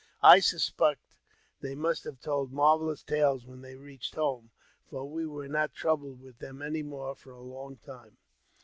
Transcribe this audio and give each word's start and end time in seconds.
I 0.23 0.39
sus 0.39 0.67
pect 0.71 1.19
they 1.59 1.75
must 1.75 2.05
have 2.05 2.19
told 2.19 2.51
marvellous 2.51 3.03
tales 3.03 3.45
when 3.45 3.61
they 3.61 3.75
reached 3.75 4.15
home, 4.15 4.49
for 4.89 5.07
we 5.07 5.27
were 5.27 5.47
not 5.47 5.75
troubled 5.75 6.19
with 6.21 6.39
them 6.39 6.63
any 6.63 6.81
more 6.81 7.13
for 7.13 7.33
a 7.33 7.39
long 7.43 7.77
time. 7.85 8.17